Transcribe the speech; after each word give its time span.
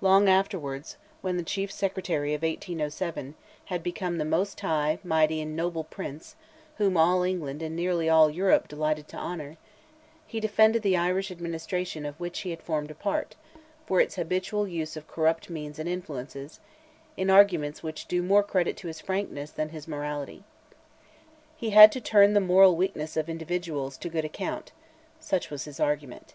Long 0.00 0.26
afterwards, 0.26 0.96
when 1.20 1.36
the 1.36 1.42
Chief 1.42 1.70
Secretary 1.70 2.32
of 2.32 2.40
1807 2.40 3.34
had 3.66 3.82
become 3.82 4.16
"the 4.16 4.24
most 4.24 4.58
high, 4.60 4.98
mighty 5.04 5.38
and 5.42 5.54
noble 5.54 5.84
prince," 5.84 6.34
whom 6.78 6.96
all 6.96 7.22
England 7.22 7.60
and 7.60 7.76
nearly 7.76 8.08
all 8.08 8.30
Europe 8.30 8.68
delighted 8.68 9.06
to 9.08 9.18
honour, 9.18 9.58
he 10.26 10.40
defended 10.40 10.80
the 10.80 10.96
Irish 10.96 11.30
administration 11.30 12.06
of 12.06 12.18
which 12.18 12.38
he 12.38 12.48
had 12.48 12.62
formed 12.62 12.90
a 12.90 12.94
part, 12.94 13.36
for 13.84 14.00
its 14.00 14.14
habitual 14.16 14.66
use 14.66 14.96
of 14.96 15.06
corrupt 15.06 15.50
means 15.50 15.78
and 15.78 15.90
influence, 15.90 16.58
in 17.18 17.28
arguments 17.28 17.82
which 17.82 18.06
do 18.06 18.22
more 18.22 18.42
credit 18.42 18.78
to 18.78 18.86
his 18.86 19.02
frankness 19.02 19.50
than 19.50 19.68
his 19.68 19.86
morality. 19.86 20.42
He 21.54 21.68
had 21.68 21.92
"to 21.92 22.00
turn 22.00 22.32
the 22.32 22.40
moral 22.40 22.76
weakness 22.76 23.14
of 23.14 23.28
individuals 23.28 23.98
to 23.98 24.08
good 24.08 24.24
account," 24.24 24.72
such 25.20 25.50
was 25.50 25.66
his 25.66 25.78
argument. 25.78 26.32